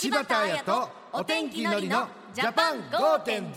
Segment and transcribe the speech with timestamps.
[0.00, 3.52] 柴田彩とお天気のりのジャパン5.0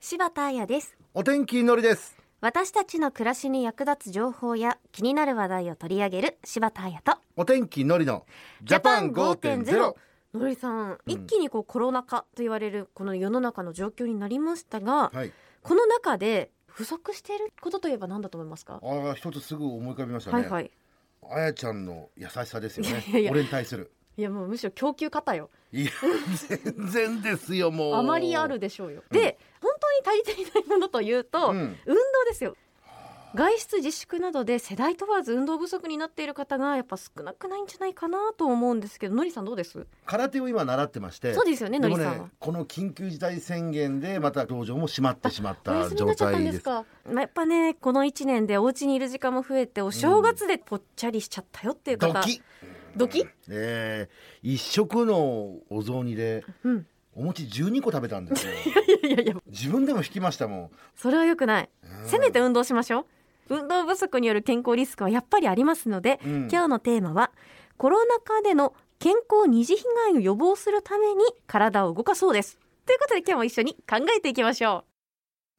[0.00, 0.96] 柴田彩です。
[1.12, 2.16] お天気のりです。
[2.40, 7.18] 私たちの暮らしに役立つ情報や気になる話題を取り上げる柴田彩と。
[7.36, 8.24] お天気のりの
[8.62, 9.94] ジャパン5.0
[10.32, 15.32] のりさん、一気にこうコロナ禍と言われるこの世の中の状況になりましたが、はい。
[15.62, 18.80] この中で不足していることといえば何だと思いますか？
[18.82, 20.70] ああ一つすぐ思い浮かびましたね、はいはい。
[21.30, 23.04] あやちゃんの優しさですよね。
[23.08, 23.30] いやいや。
[23.32, 25.50] 俺に対するいやもうむしろ供給方よ。
[25.72, 25.90] いや
[26.52, 27.94] 全然ですよもう。
[27.94, 29.18] あまりあるでしょうよ、うん。
[29.18, 29.72] で本
[30.04, 31.56] 当に足りていないものというと、うん。
[31.56, 32.56] 運動ですよ。
[33.34, 39.86] 外出自粛などで世代問わず運動不足になっている方がやっぱ少なくないんじゃないかなと思うんですけどのりさんどうです？
[40.04, 41.32] 空手を今習ってまして。
[41.32, 42.04] そうですよねのりさん。
[42.04, 46.62] はねこの緊急事態宣言でまた道場も閉まってしまった状態です。
[46.68, 46.84] ま
[47.16, 52.42] あ、やっぱねこの1年でお家にいる時間も増えてお正月でぽっちゃりしちゃったよっていう方、ドキ
[52.96, 53.26] ドキ？
[53.48, 54.08] え。
[54.42, 56.86] ー一食のお雑煮でうん。
[57.14, 58.52] お餅12個食べたんですよ。
[59.04, 60.70] いやいや自分でも引きましたもん。
[60.96, 61.70] それは良くない。
[61.82, 62.08] うん。
[62.08, 63.00] せめて運動しましょ
[63.48, 63.56] う。
[63.56, 66.48] 運動不足による健康リスクはやっぱりありますので、うん。
[66.50, 67.32] 今日のテーマは
[67.76, 72.58] コロナ禍での健康二次被害を予防するために体を動かそうです。
[72.86, 74.92] ということで今日も一緒に考えていきましょう。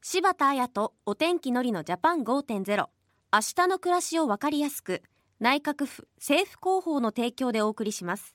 [0.02, 5.02] 柴田彩とお天気のりのジャパン5.0明日の暮らしをわかりやすく
[5.40, 8.34] 内閣府政府広報の提供でお送りします。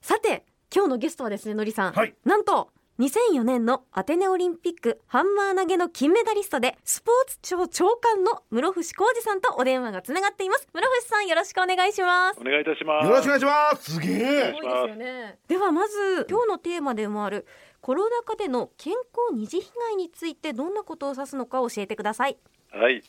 [0.00, 2.14] さて今日のゲストはですねのりさん、はい。
[2.24, 10.66] なんと2004年のアテネオリンピックハンマー投げの金メダリストでスポーツ庁長官の室伏浩二さんとお電話がつながっています。
[10.74, 12.40] 室伏さんよろしくお願いします。
[12.40, 13.06] お願いいたします。
[13.06, 13.92] よろしくお願いします。
[13.92, 14.18] すげえ。
[14.18, 15.38] すすごいですよね。
[15.46, 17.46] ではまず今日のテーマでもある
[17.80, 22.36] コロナ禍での健康二次被害についてどんなことを指すのか教えてください。
[22.72, 23.02] はい。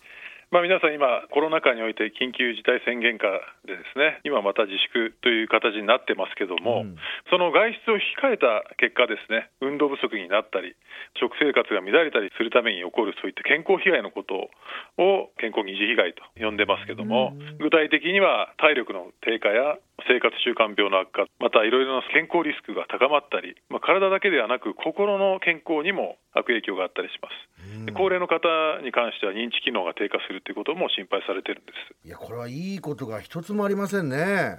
[0.51, 3.29] まあ皆さん今コロナ禍において緊急事態宣言下
[3.69, 6.97] でですね、今また自粛という形になってますけども、うん。
[7.29, 10.73] その外出を控えた結果ですね、運動不足になったり、
[11.21, 14.49] 食生活が乱れたりするために起こるそういった健康被害のこと
[14.97, 19.77] を健康二次被害と呼んでますけども、具体的には体力の低下や
[20.07, 27.85] 生活習慣病の悪化、またいろいろな健康リスクが高まったり、まあ、体だけではなく心の健康にも悪影響があったりします。
[27.85, 28.47] で高齢の方
[28.81, 32.07] に関しては認知機能が低下するということも心配されてるんです。
[32.07, 34.57] いやこれはいいことが一つもありませんね。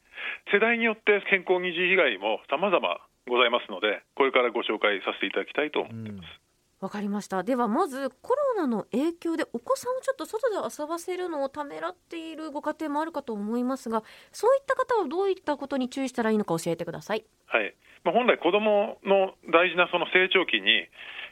[0.53, 2.81] 世代によって健康二次被害も様々
[3.29, 6.41] ございますので、これからご紹介させていただきたいと思っています。
[6.81, 7.43] わかりました。
[7.43, 14.03] ではまずコロナの影響でお子さんをちょっと外で遊ばせるのをためらっているご家庭もあるかと思いますが
[14.33, 17.25] そういった方はどういったことに注意したらいいのか教えてください。
[17.47, 17.75] はい
[18.05, 20.89] まあ、本来、子どもの大事なその成長期に、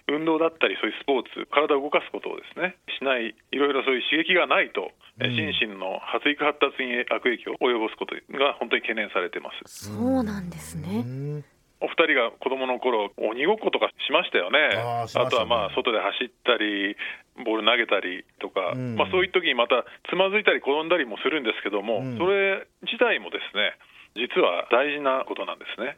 [0.08, 4.90] 運動だったり、そういうスポーツ、体を動かすことをですねしない、いろいろそういう刺激がないと、
[5.20, 5.52] えうん。
[5.52, 9.92] 心身の発育発達に悪影響を及ぼすことが本当に懸念されてます。
[9.92, 11.44] そうなんですうねん。
[11.80, 15.30] お二人が子供の頃鬼ごっことかしましたよね、あね。
[15.30, 16.96] とはまあ外で走ったり、
[17.44, 18.96] ボール投げたりとか、うん。
[18.96, 22.18] まあ、そういう時にまたつまずいたり転んだりもするんですけども、うん。
[22.18, 23.76] それ自体もですね、
[24.18, 25.96] 実は大事なことなんですね。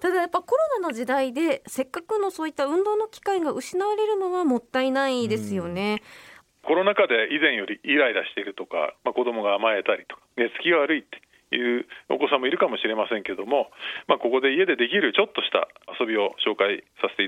[0.00, 6.02] ただやっぱコロナの時代でせっかくのそういった運動の機会が失われるのはもったいないですよね、
[6.66, 11.22] コロナ禍で以前よりイライラしているとか、まあ、子供が甘えたりとか、寝つきが悪いって
[11.54, 13.70] いうお子さんもいるかもしれませんけども、
[14.08, 15.68] まあ、ここで家でできるちょっとした
[16.00, 16.82] 遊びを紹介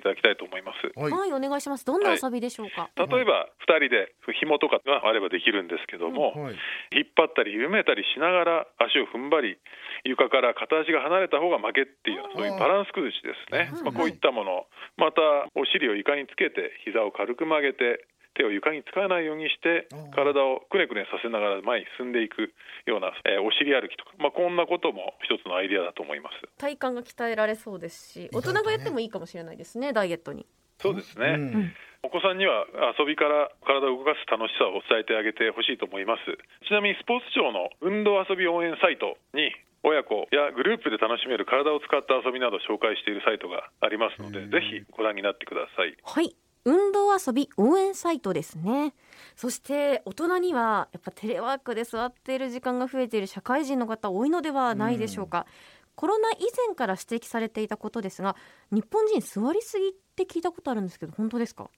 [0.09, 0.91] だきたいと思います。
[0.99, 1.13] はい。
[1.13, 1.85] はいお願いします。
[1.85, 6.57] どんな遊びでしょうか、例えば2人で紐とかがあればできるんですけども、はい。
[6.97, 9.59] 引っ張ったり緩めたりしながら足を踏ん張り
[10.05, 13.85] 床から片足が離れた方が負けっていうそういうバランス崩しですね、うん。
[13.85, 14.67] まあ、こういったもの。
[14.97, 15.21] また
[15.55, 18.07] お尻を床につけて膝を軽く曲げて
[18.39, 22.55] 手を床につかないようにして体をくねくねさせながら前に進んでいく
[22.87, 26.47] ような、えーお尻歩きとか、まあ、こんなことも一つのアイデアだと思います。
[26.59, 30.47] 体幹が鍛えられそうですし大人がやってもいいかもしれないですねダイエットに。
[30.79, 31.73] そうですね、うん。
[32.05, 32.67] お子さんには
[32.99, 36.23] 遊びから体を動かす楽しさを伝えてあげてほしいと思います。
[36.69, 39.51] ちなみにスポーツ庁の運動遊び応援サイトに
[39.83, 45.97] 親子やグループで楽しめる体を使った遊びなどを紹介しているサイトがありますのでぜひご覧になってください。
[46.03, 46.35] はい
[46.69, 48.93] 運動遊び応援サイトですね。
[49.37, 55.47] そして大人にはやっぱテレワークで座っている時間が増えている社会人の方多いのではないでしょうか、
[55.95, 56.37] コロナ以
[56.67, 58.37] 前から指摘されていたことですが
[58.71, 61.71] 日本人座りすぎって聞いたことあるんですけど本当ですか？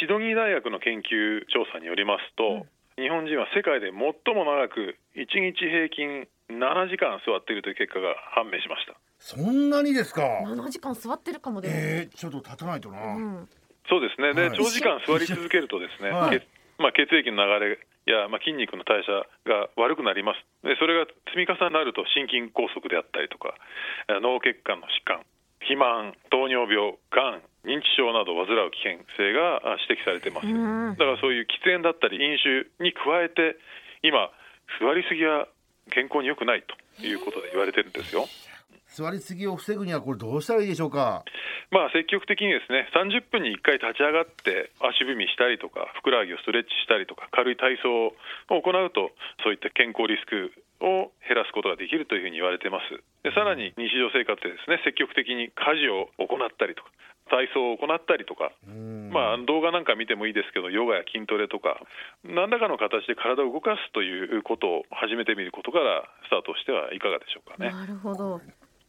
[0.00, 2.66] シドニー大学の研究調査によりますと、
[2.96, 8.94] 日本人は世界で最も長く1日平均7時間座っているという結果が判明しました。
[9.18, 13.48] そんなにですか？7時間座ってるかもでも、えー、ちょっと立たないとな、うん、
[13.88, 14.56] そうですね、ではい。
[14.56, 16.40] 長時間座り続けるとですね、はい。
[16.40, 16.46] 血
[16.80, 17.78] まあ、血液の流れ
[18.08, 20.40] や、まあ、筋肉の代謝が悪くなります。
[20.64, 23.54] でそれが積み重なると心筋梗塞であったりとか
[24.24, 25.20] 脳血管の疾患
[25.60, 30.48] 肥満糖尿病がん認知症などを患う危険性が指摘されています。
[30.48, 33.60] だからそういう喫煙だったり飲酒に加えて
[34.00, 34.32] 今
[34.80, 35.46] 座りすぎは
[35.92, 38.24] 健康に良くないということで言われてるんですよ
[38.90, 41.24] 座りすぎを防ぐにはこれどうしたらいいでしょうか？
[41.70, 48.12] まあ積極的にですね30分に1回立ち上がって足踏みしたりとかふくらはぎをストレッチしたりとか軽い体操を
[48.50, 49.12] 行うと
[49.44, 50.50] そういった健康リスク
[50.82, 52.98] を減らすことができるというふうに言われてます。
[53.22, 56.90] でさらに日常生活でですね積極的に家事を行ったりとか
[57.30, 61.78] 体操を行ったりとか、まあ、動画なんか見てもいいですけどヨガや筋トレとか
[62.24, 67.70] 何らかの形で体を動かすということを始めてみることからスタートしてはいかがでしょうかね。
[67.70, 68.40] なるほど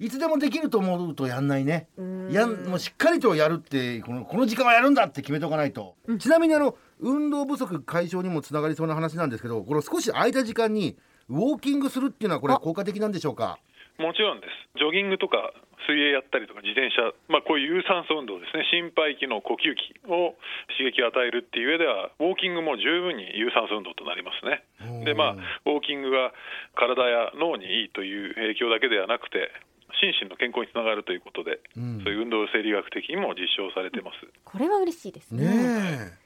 [0.02, 1.88] いつでもできると思うとやんないね。
[2.32, 5.94] やんもうしっかりとやるってこのこの時間はやるんだって決めておかないと。
[6.08, 10.98] うん、ちなみにあの運動不足解消にもつながりそうな話なんですけど、この少し空いた時間に
[11.30, 13.60] ウォーキングするっていうのはこれ効果的なんでしょうか？
[14.00, 14.80] もちろんです。
[14.80, 15.54] ジョギングとか
[15.86, 20.34] 水泳やったりとか自転車、まあ、こういう有酸素運動ですね、心肺機能、呼吸器を
[20.78, 24.66] 刺激を与えるっていう上では、ウォーキングも十分に有酸素運動となりますね。
[25.06, 26.34] で、まあ、ウォーキングが
[26.74, 29.52] 体や脳にいいという影響だけではなくて、
[30.00, 34.28] 心身の健康につながるということで、うん、そういう運動生理学的にも実証されてます。
[34.44, 35.46] これは嬉しいですね。
[35.46, 36.22] ね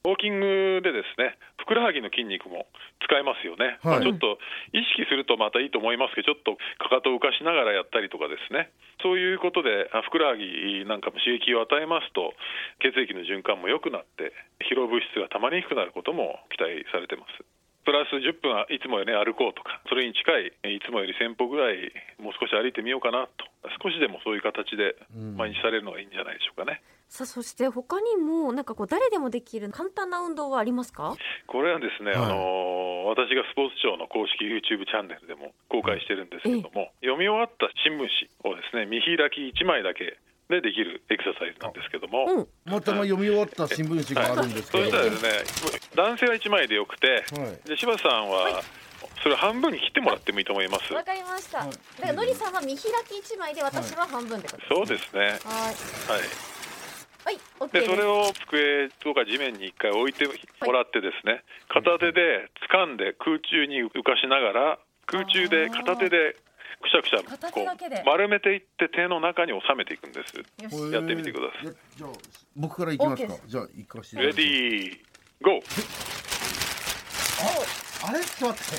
[0.00, 2.64] ウォーキングでですね、ふくらはぎの筋肉も
[3.04, 4.40] 使えますよね、はい、まあ、ちょっと
[4.72, 8.72] 意識するとまたいいと思いますけど、ちょっとかかとを浮かしながらやったりとかですね、
[9.04, 12.32] そういうことで、ふくらはぎなんかも刺激を与えますと、
[12.80, 14.32] 血液の循環も良くなって、
[14.72, 17.44] 疲労物質がたまりにくくなることも期待されてます。
[17.84, 23.46] プラス10分はいつもより、ね、歩こうとか、それに近い、いつもより1000歩ぐらい、もう少し歩いてみようかなと、
[23.82, 24.96] 少しでもそういう形で
[25.36, 26.82] 毎日されるのがいいんじゃないでしょうかね。
[26.94, 31.16] うんさあそして他にもなんかこう誰でもできる簡単な運動はありますか？
[31.48, 48.62] これはですね、はい、あの私がスポーツ庁の公式 YouTube チャンネルでも公開してるんですけれども、読み終わった新聞紙をですね見開き1枚だけでできるエクササイズなんですけども、うん、またま読み終わった新聞紙があるんですけど、はい、そしたらですね男性は1枚でよくて、はい、で柴田さんは、
[49.22, 50.92] それ半分に切ってもらってもいいと思います。
[50.92, 51.58] わかりました。
[51.58, 55.20] はい、で、のりさんは見開き一枚で、私は半分で、ね、そうですね。
[55.20, 55.30] はい。
[55.30, 55.40] はい。
[57.24, 66.36] はい、でそれを机とか地面に一回置いてもらってですね、片手で掴んで空中に浮かしながら空中で片手で
[66.90, 67.22] くしゃくしゃ
[67.52, 67.66] こう
[68.04, 70.34] 丸めていって手の中に収めていくんです。
[70.92, 71.74] やってみてください。
[71.96, 72.10] じゃあ
[72.56, 73.34] 僕からいきますか。
[73.46, 74.98] じゃあ行かしてレディー
[75.42, 75.62] ゴー。
[78.02, 78.20] ああれ？
[78.24, 78.76] ちょっと待って。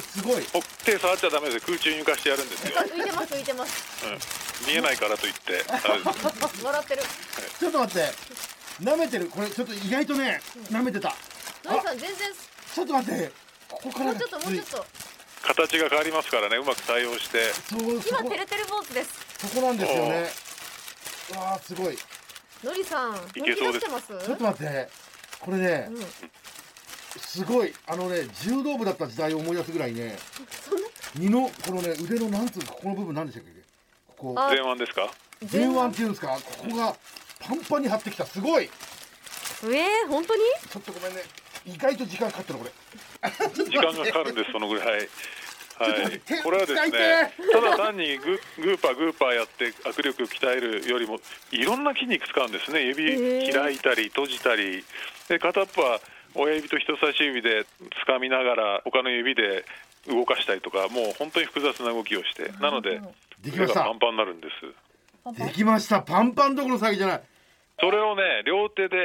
[0.00, 0.42] すごい。
[0.84, 1.66] 手触っちゃダメです。
[1.66, 2.74] 空中に浮かしてやるんですよ。
[2.78, 7.02] 浮いてます浮いてます、うん、見えないからといって笑ってる。
[7.58, 8.08] ちょっと待って。
[8.82, 9.26] 舐めてる。
[9.26, 11.14] これちょっと意外とね舐めてた。
[11.64, 12.28] のりさん全然。
[12.74, 13.32] ちょっと待って。
[13.68, 14.86] ここからもうちょっともうちょっと
[15.42, 17.50] 形が変わりますからねうまく対応して。
[17.70, 17.80] 今
[18.30, 19.48] てるてる坊主です。
[19.48, 20.26] そこなんですよね。
[21.36, 21.98] わあすごい。
[22.62, 23.86] のりさんいけそうです？
[23.86, 24.88] ちょっと待って。
[25.40, 26.06] これね、うん
[27.18, 27.72] すごい。
[27.86, 30.16] あのね柔道部だった時代を思い出すぐらいね
[31.16, 33.50] 二のこのね腕のなんつうここの部分なんでしたっけ？
[34.16, 34.34] ここ。
[34.34, 35.10] 前腕ですか？
[35.50, 36.28] 前腕っていうんですか？
[36.28, 36.94] ここが
[37.40, 38.26] パンパンに張ってきた。
[38.26, 38.70] すごい。
[39.64, 40.42] えー、本当に？
[40.70, 41.22] ちょっとごめんね
[41.66, 42.70] 意外と時間かかったのこれ。
[43.54, 45.08] 時間がかかるんですそのぐらい。
[45.80, 51.18] はい、これはですねただ単にググーパーグーパーやって握力鍛えるよりも
[51.52, 52.84] いろんな筋肉使うんですね。
[52.84, 54.84] 指開いたり閉じたり。
[55.28, 56.00] で片っぽは
[56.34, 57.64] 親指と人差し指で
[58.06, 59.64] 掴みながら他の指で
[60.06, 62.52] 動かしたりとかもう本当に複雑な動きをして。
[62.60, 63.00] なので
[63.40, 63.84] できました。
[63.84, 65.42] パンパンになるんです。
[65.42, 66.02] できました。
[66.02, 67.22] パンパンどころ詐欺じゃない
[67.80, 68.96] それをね両手で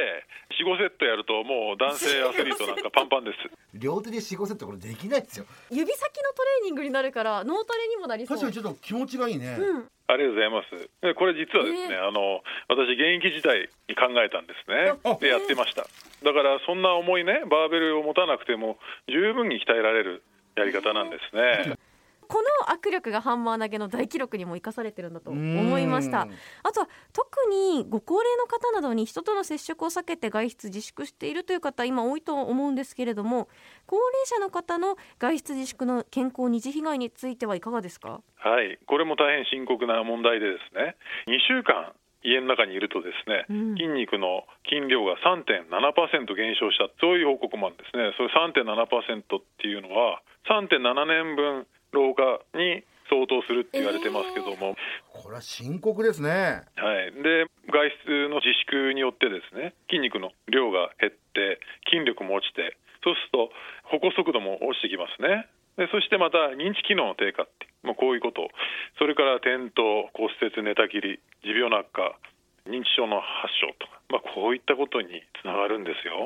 [0.51, 3.37] 45セットやるともう男性 アスリートなんかパンパンです。
[3.73, 5.45] 両手で45セットこれできないですよ。
[5.71, 8.37] 指先のトレーニングになるから脳トレにもなりそう。
[8.37, 11.15] 確かにちょっと気持ちがいいね、うん、ありがとうございます。
[11.15, 11.97] これ実はですね、え。
[11.97, 14.93] ー、あの私現役時代に考えたんですね。
[15.19, 15.87] でやってました。
[16.23, 18.77] だからそんな重いねバーベルを持たなくても
[19.07, 20.23] 十分に鍛えられる
[20.55, 21.77] やり方なんですね。
[22.25, 26.27] この握力がハンマー投げの大記録にも生かされてるんだと思いました。
[26.63, 33.47] あとは特にご高齢の方などに人との接触を避けて外出自粛しているという方今多いと思うんですけれども
[33.85, 38.21] 高齢者の方の外出自粛の健康二次被害についてはいかがですか？
[38.37, 40.95] はいこれも大変深刻な問題でですね。
[41.27, 48.13] 2週間家の中にいるとですね、うん、筋肉の筋量が3.7%減少したそういう報告もあるんですね。
[48.17, 56.67] それ3.7%っていうのは3.7年分老化に相当するって言われてますけども、えー、これは深刻ですね。
[56.75, 61.59] はい、で外出の自粛によってですね筋肉の量が減って
[61.89, 63.49] 筋力も落ちてそうすると
[63.89, 65.47] 歩行速度も落ちてきますね。
[65.77, 68.49] でそしてまた認知機能の低下ってまあ、こういうこと。
[68.97, 72.17] それから転倒骨折寝たきり持病の悪化
[72.65, 76.25] 認知症の発症とか、まあ、こういったことにつながるんですよ。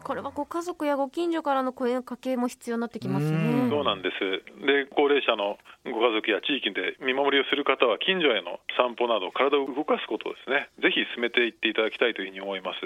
[0.00, 3.68] うんこれはご家族やご近所からの声かけも必要になってきますね。
[3.70, 4.66] そうなんです。
[4.66, 10.68] で高齢者のご家族や地域で見守りをする方は近所への散歩など体を動かすことをですね。
[10.80, 12.80] ぜひ進めていっていただきたいというふうに思います。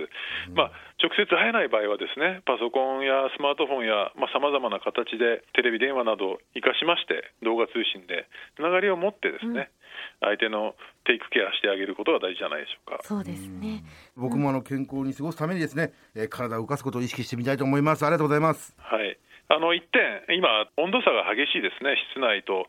[0.52, 9.83] まあ、直接会えない場合はですねパソコンやスマートフォンやさまざ、まな形でテレビ電話などを生かしまして動画通信でつながりを持ってですね、うん
[10.20, 10.74] 相手の
[11.04, 12.98] テイクケアしてあげることが大事じゃないでしょうか。
[13.02, 13.84] そうですね。
[14.16, 18.04] 僕もあの健康に過ごすためにですね、えー、体を動かすことを意識してみたいと思います。
[18.04, 18.74] ありがとうございます。
[18.78, 19.18] はい。
[19.48, 20.48] あの一点、今、
[20.78, 22.66] 温度差が激しいですね、室内と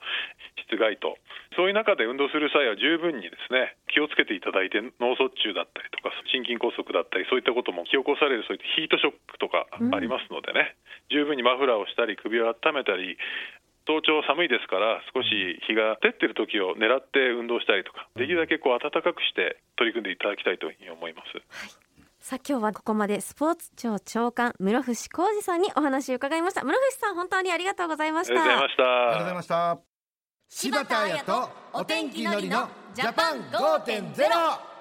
[0.67, 1.17] 室外と、
[1.55, 10.75] そういう中で運動する際は十分にですね気をつけていただいて、脳卒中だったりとか、心筋梗塞だったり、そういったことも引き起こされる、そういったヒートショックとかありますのでね、
[11.08, 13.15] うん、十分にマフラーをしたり、首を温めたり、
[13.88, 15.30] 早朝寒いですから少し
[15.65, 21.38] 日が照ってる時を狙って運動したりとかできるだけこう暖かくして取り組んでいただきたいというふうに思います。
[21.38, 21.70] はい。
[22.20, 26.63] さあ今日はここまでスポーツ庁長官室伏浩二さんにお話を伺いました。
[26.63, 28.42] 室伏さん本当にありがとうございました。
[28.42, 28.84] ありがとうございました。
[28.84, 29.80] ありがとうございました。
[30.50, 34.75] 柴田彩とお天気のりのジャパン5.0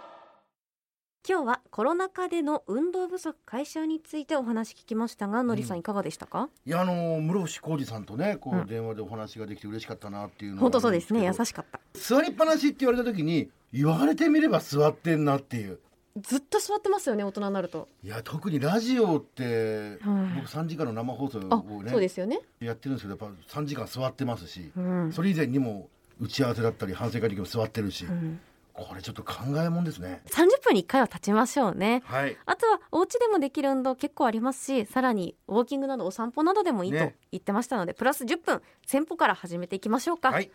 [1.27, 6.51] 今日はコロナ禍での運動不足解消についてお話聞きましたが、のりさんいかがでしたか？
[6.67, 11.81] いやあの室伏浩二さんとね、こう電話でお話ができて嬉しかったなっていうの、本当そうですね、優しかった。
[11.95, 15.79] 座りっぱなしって言われた時に言われてみれば座ってんなっていう。
[16.21, 17.89] ずっと座ってますよね大人になると。
[18.03, 22.39] いや特にラジオって、僕3時間の生放送をねそうですよね。
[22.61, 25.89] やってるんですけどやっぱ3時間座ってますし、うん、それ以前にも
[26.21, 28.39] 打ち合わせだったり反省会の時も座ってるし、うん、
[28.75, 30.21] これちょっと考えもんですね。
[30.27, 36.99] 30分に1回は立ちましょうね、はい、あとはお家でもできる運動結構ありますしさらにウォーキングなどお散歩などでもいいと
[37.31, 40.51] 言ってましたので、ね、プラス10分先歩から始めていきましょうか、はい、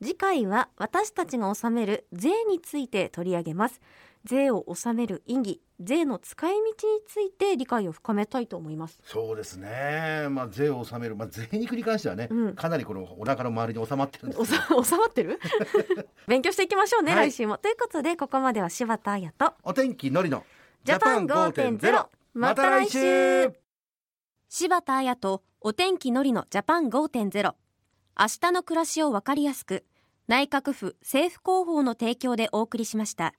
[0.00, 3.80] 次回は私たちが納める税について取り上げます
[4.24, 6.72] 税を納める意義税の使い道に
[7.06, 8.98] ついて理解を深めたいと思います。
[9.04, 10.28] そうですね。
[10.30, 11.16] まあ税を納める。
[11.16, 14.52] まあ税肉に関してはね、うん、かなりこのお腹の周りに収まってるんです
[14.84, 15.40] 収まってる？
[16.26, 17.58] 勉強していきましょうね、はい、来週も。
[17.58, 20.44] ということでここまでは柴田彩とお天気のりの
[20.84, 23.52] ジャパン5.0また来週。
[24.48, 27.54] 柴田彩とお天気のりのジャパン5.0
[28.16, 29.84] 明日の暮らしをわかりやすく
[30.28, 33.34] 内閣府政府広報の提供でお送りしました